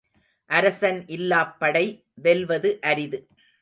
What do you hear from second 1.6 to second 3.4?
படை வெல்வது அரிது.